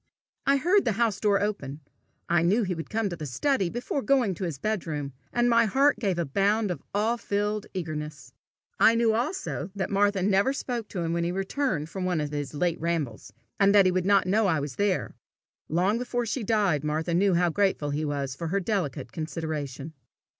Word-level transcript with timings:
I 0.47 0.57
heard 0.57 0.83
the 0.83 0.93
house 0.93 1.19
door 1.19 1.39
open. 1.41 1.81
I 2.27 2.41
knew 2.41 2.63
he 2.63 2.73
would 2.73 2.89
come 2.89 3.07
to 3.09 3.15
the 3.15 3.27
study 3.27 3.69
before 3.69 4.01
going 4.01 4.33
to 4.33 4.45
his 4.45 4.57
bedroom, 4.57 5.13
and 5.31 5.47
my 5.47 5.65
heart 5.65 5.99
gave 5.99 6.17
a 6.17 6.25
bound 6.25 6.71
of 6.71 6.81
awe 6.91 7.17
filled 7.17 7.67
eagerness. 7.75 8.33
I 8.79 8.95
knew 8.95 9.13
also 9.13 9.69
that 9.75 9.91
Martha 9.91 10.23
never 10.23 10.53
spoke 10.53 10.87
to 10.87 11.01
him 11.01 11.13
when 11.13 11.23
he 11.23 11.31
returned 11.31 11.87
from 11.87 12.05
one 12.05 12.19
of 12.19 12.31
his 12.31 12.55
late 12.55 12.81
rambles, 12.81 13.31
and 13.59 13.75
that 13.75 13.85
he 13.85 13.91
would 13.91 14.07
not 14.07 14.25
know 14.25 14.47
I 14.47 14.59
was 14.59 14.77
there: 14.77 15.13
long 15.69 15.99
before 15.99 16.25
she 16.25 16.43
died 16.43 16.83
Martha 16.83 17.13
knew 17.13 17.35
how 17.35 17.51
grateful 17.51 17.91
he 17.91 18.03
was 18.03 18.33
for 18.35 18.47
her 18.47 18.59
delicate 18.59 19.11
consideration. 19.11 19.93